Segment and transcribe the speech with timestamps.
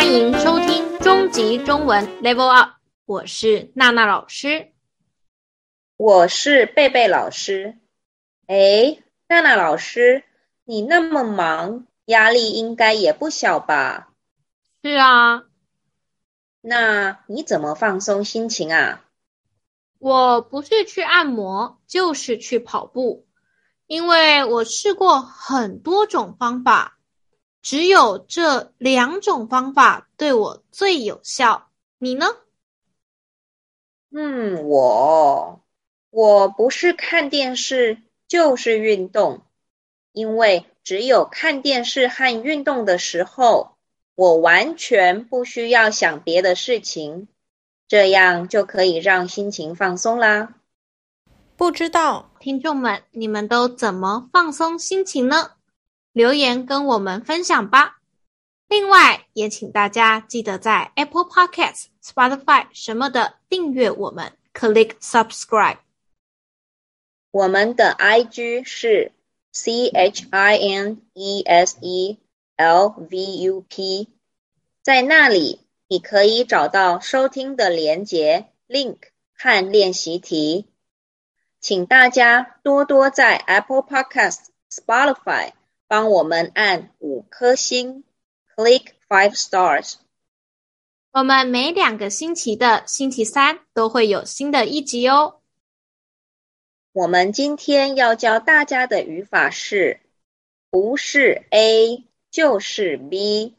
[0.00, 2.70] 欢迎收听终极中文 Level Up，
[3.04, 4.72] 我是娜娜老师，
[5.98, 7.76] 我是贝贝老师。
[8.46, 8.96] 哎，
[9.28, 10.24] 娜娜老师，
[10.64, 14.14] 你那么忙，压力应该也不小吧？
[14.82, 15.42] 是啊。
[16.62, 19.04] 那你怎么放松心情啊？
[19.98, 23.26] 我不是去按摩，就是去跑步，
[23.86, 26.96] 因为我试过很多种方法。
[27.62, 32.26] 只有这两种方法对我最有效，你呢？
[34.12, 35.62] 嗯，我
[36.10, 39.42] 我不是看电视就是运动，
[40.12, 43.76] 因为只有看电视和运动的时候，
[44.14, 47.28] 我完全不需要想别的事情，
[47.86, 50.54] 这样就可以让心情放松啦。
[51.56, 55.52] 不知道听众们，你们都怎么放松心情呢？
[56.12, 58.00] 留言跟我们分享吧。
[58.68, 65.78] 另外，也请大家记得在 Apple Podcast、Spotify 什么的订阅我们，click subscribe。
[67.32, 69.12] 我们的 IG 是
[69.52, 72.18] C H I N E S E
[72.56, 74.08] L V U P，
[74.82, 78.98] 在那里你可以找到收听的连结 link
[79.36, 80.66] 和练习题。
[81.60, 85.52] 请大家多多在 Apple Podcasts、Spotify。
[85.90, 88.04] 帮我们按五颗星
[88.54, 89.94] ，click five stars。
[91.10, 95.40] 我们每两个星期的星期三都会有新的一集哦。
[96.92, 99.98] 我们今天要教大家的语法是，
[100.70, 103.56] 不是 A 就是 B。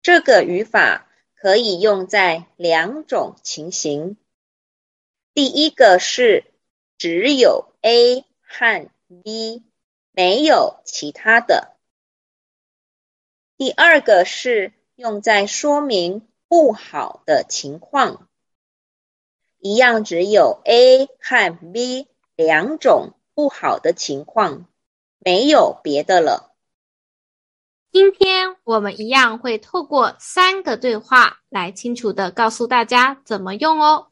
[0.00, 4.16] 这个语法可以用在两种情形。
[5.34, 6.44] 第一个是
[6.96, 8.88] 只有 A 和
[9.22, 9.64] B。
[10.12, 11.76] 没有其他的。
[13.56, 18.28] 第二个是用在说明不好的情况，
[19.58, 24.66] 一样只有 A 和 B 两种不好的情况，
[25.18, 26.54] 没有别的了。
[27.92, 34.06] 今天我们一样会透过三个对话来清楚的告诉大家怎么用哦。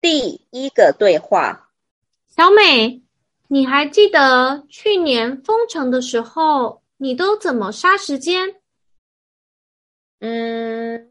[0.00, 1.70] 第一个对话，
[2.26, 3.05] 小美。
[3.48, 8.56] 你还记得去年封城的时候，你都怎么杀时间？
[10.18, 11.10] 嗯，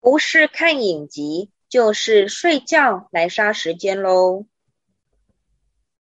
[0.00, 4.46] 不是看影集，就是睡觉来杀时间喽。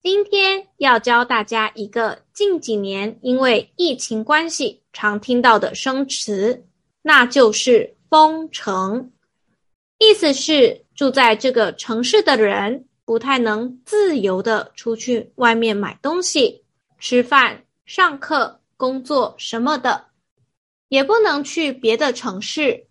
[0.02, 6.64] 今天要教大家一个近几年因为疫情关系常听到的生词，
[7.02, 9.10] 那就是封城。
[9.98, 12.86] 意思是住在这个城市的人。
[13.12, 16.64] 不太能自由的出去外面买东西、
[16.98, 20.06] 吃饭、上课、工作什么的，
[20.88, 22.86] 也不能去别的城市。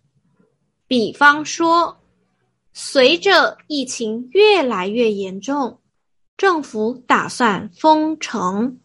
[0.86, 2.00] 比方说，
[2.72, 5.80] 随着疫情越来越严重，
[6.36, 8.78] 政府打算封城。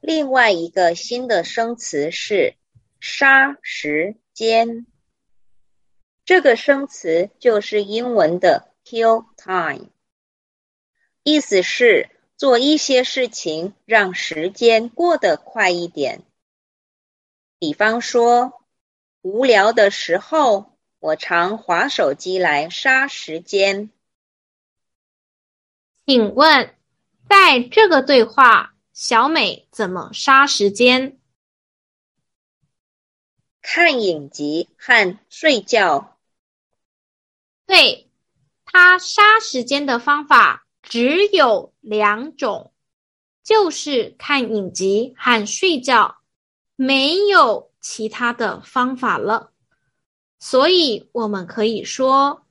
[0.00, 2.54] 另外一个新的生词是
[3.00, 4.86] “杀时间”，
[6.24, 8.69] 这个生词就是英文的。
[8.90, 9.86] Kill time，
[11.22, 16.24] 意思是做一些事情让时间过得快一点。
[17.60, 18.64] 比方说，
[19.22, 23.92] 无聊的时候，我常划手机来杀时间。
[26.04, 26.74] 请问，
[27.28, 31.16] 在这个对话，小美怎么杀时间？
[33.62, 36.18] 看影集和睡觉。
[37.66, 38.09] 对。
[38.72, 42.72] 他杀时间的方法只有两种，
[43.42, 46.18] 就是看影集和睡觉，
[46.76, 49.50] 没有其他的方法了。
[50.38, 52.46] 所以我们可以说，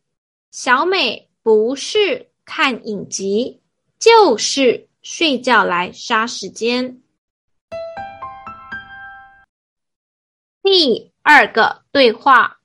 [0.52, 3.62] 小美不是看影集，
[3.98, 7.02] 就是睡觉来杀时间。
[10.62, 12.59] 第二个对话。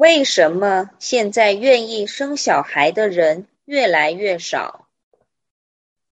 [0.00, 4.88] 为什么现在愿意生小孩的人越来越少？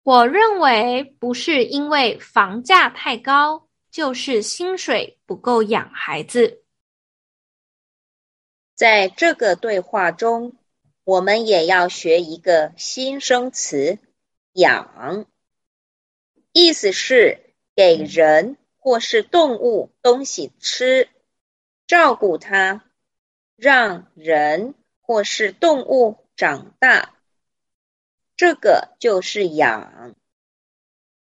[0.02, 6.62] 我认为不是因为房价太高，就是薪水不够养孩子。
[8.74, 10.58] 在这个对话中，
[11.04, 13.98] 我们也要学一个新生词
[14.52, 15.24] “养”，
[16.52, 21.08] 意思是给人或是动物东西吃，
[21.86, 22.84] 照顾它。
[23.58, 27.12] 让人或是动物长大，
[28.36, 30.14] 这个就是养。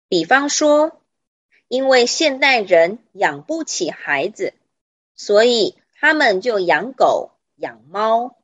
[0.07, 1.01] 比方说，
[1.67, 4.53] 因为现代人养不起孩子，
[5.15, 8.37] 所以他们就养狗、养猫。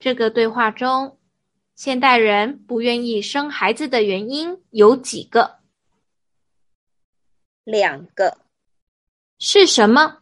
[0.00, 1.18] 这个对话中，
[1.74, 5.58] 现代人不愿意生孩子的原因有几个？
[7.62, 8.38] 两个。
[9.38, 10.21] 是什么？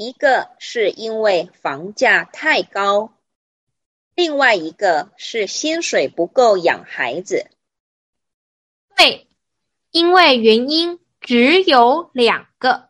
[0.00, 3.12] 一个是因为房价太高，
[4.14, 7.50] 另外一个是薪水不够养孩子。
[8.96, 9.26] 对。
[9.90, 12.88] 因为原因只有两个，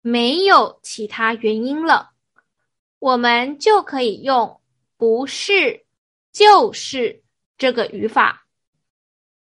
[0.00, 2.12] 没有其他原因了，
[2.98, 4.60] 我们就可以用
[4.96, 5.84] “不是
[6.32, 7.22] 就是”
[7.58, 8.48] 这个语法。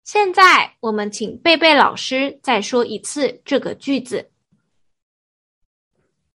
[0.03, 4.33] 现在，我们请贝贝老师再说一次这个句子：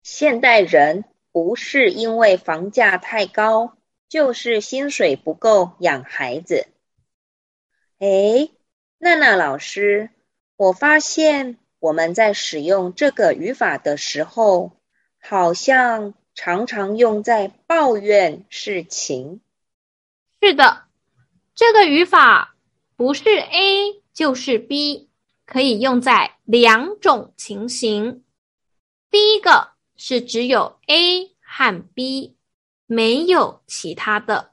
[0.04, 3.78] 现代人不是因为房价太高，
[4.10, 6.68] 就是薪水不够养孩子。
[8.00, 8.52] 诶，
[9.00, 10.10] 娜娜老师。
[10.56, 14.72] 我发现我们在使用这个语法的时候，
[15.20, 19.42] 好像常常用在抱怨事情。
[20.42, 20.84] 是的，
[21.56, 22.56] 这个语法
[22.96, 25.10] 不是 A 就是 B，
[25.46, 28.24] 可以用在两种情形。
[29.10, 29.73] 第一个
[30.06, 32.36] 是只有 A 和 B，
[32.88, 34.52] 没有其他的；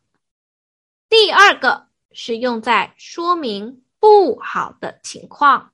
[1.09, 5.73] 第二个是用在说明不好的情况。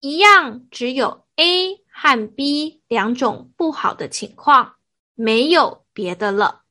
[0.00, 4.76] 一样，只有 A 和 B 两种不好的情况，
[5.14, 6.64] 没有别的了。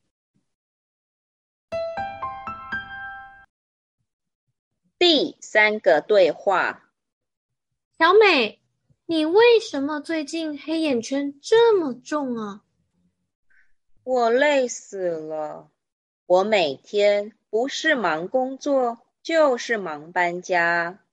[5.00, 6.91] 第三个对话：
[7.97, 8.60] 小美，
[9.11, 12.63] 你为什么最近黑眼圈这么重啊？
[14.05, 15.69] 我累死了。
[16.25, 21.03] 我每天不是忙工作，就是忙搬家。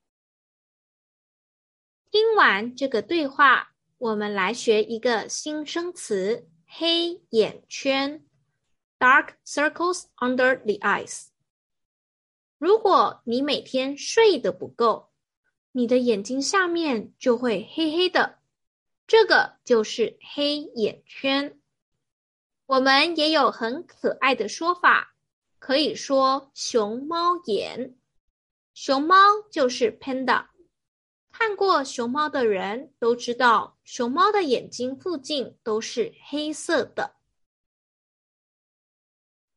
[2.13, 8.25] 听完这个对话，我们来学一个新生词“黑眼圈
[9.01, 11.31] ”（dark circles under the eyes）。
[12.59, 15.08] 如果你每天睡得不够，
[15.73, 18.39] 你的眼睛下面就会黑黑的，
[19.07, 21.61] 这个就是黑眼圈。
[22.67, 25.15] 我们也有很可爱的说法，
[25.59, 27.97] 可以说“熊猫眼”，
[28.75, 29.17] 熊猫
[29.51, 30.47] 就是 panda。
[31.31, 37.15] 看过熊猫的人都知道，熊猫的眼睛附近都是黑色的。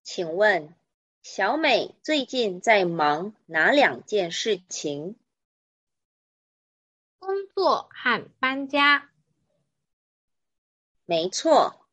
[0.03, 0.75] 请问，
[1.23, 5.15] 小美最近在忙哪两件事情？
[7.21, 9.11] 工作和搬家。
[11.05, 11.87] 没错，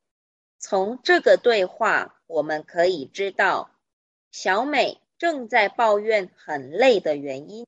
[0.58, 3.70] 从这个对话我们可以知道，
[4.30, 7.66] 小美正在抱怨很累的原因，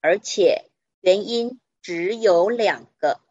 [0.00, 0.66] 而且。
[1.02, 3.22] 原因只有两个，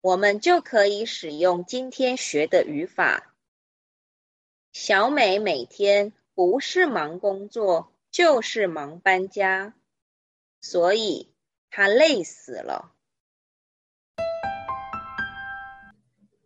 [0.00, 3.34] 我们就可以使用今天学的语法。
[4.72, 9.74] 小美每天不是忙工作，就是忙搬家，
[10.62, 11.30] 所以
[11.70, 12.92] 他累死了。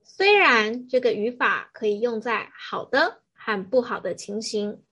[0.02, 4.82] 虽然这个语法可以用在好的和不好的情形，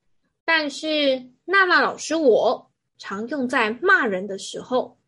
[0.45, 4.99] 但是娜娜老师我常用在骂人的时候。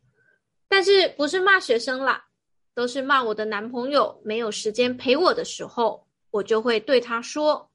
[0.68, 2.28] 但是不是骂学生啦，
[2.72, 7.70] 都是骂我的男朋友没有时间陪我的时候，我就会对他说：“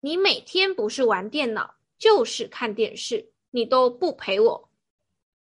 [0.00, 4.70] 你每天不是玩电脑，就是看电视，你都不陪我。”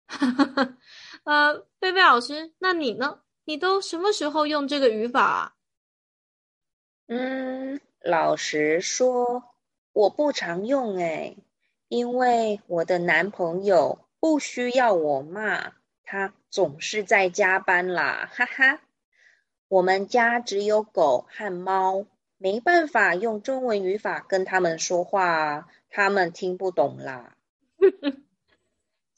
[0.06, 0.78] 哈 哈
[1.24, 3.22] 呃，贝贝老师，那你呢？
[3.44, 5.54] 你都什么时候用这个语法啊？
[7.08, 9.44] 嗯，老实说，
[9.94, 11.38] 我不常用诶，
[11.88, 15.74] 因为我的男朋友不需要我骂。
[16.04, 18.82] 他总是在加班啦，哈哈。
[19.68, 22.06] 我们家只有狗和猫，
[22.38, 27.36] 没办法用中文语法跟他们说话，他们听不懂啦。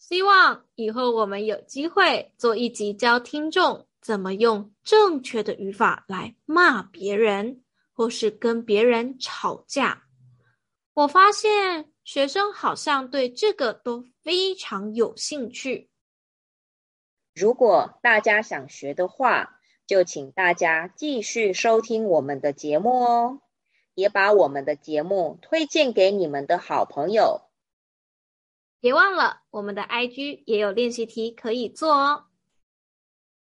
[0.04, 10.04] 希望以后我们有机会做一集教听众怎么用正确的语法来骂别人，或是跟别人吵架。
[10.94, 15.90] 我发现学生好像对这个都非常有兴趣。
[17.34, 23.42] 如果大家想学的话，就请大家继续收听我们的节目哦，
[23.96, 27.40] 也把我们的节目推荐给你们的好朋友。
[28.84, 32.26] 别忘了，我们的 IG 也有练习题可以做哦。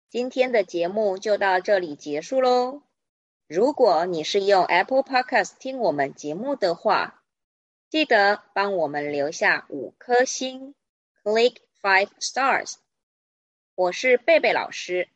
[0.09, 2.83] 今天的节目就到这里结束喽。
[3.47, 7.23] 如果你是用 Apple Podcast 听我们节目的话，
[7.89, 10.75] 记得帮我们留下五颗星
[11.23, 12.75] ，Click five stars。
[13.77, 15.11] 我是贝贝老师，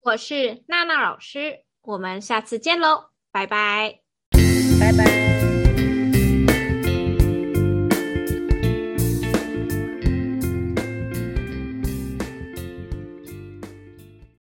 [0.00, 3.98] 我是娜娜老师，我们下次见喽，拜拜，
[4.78, 5.25] 拜拜。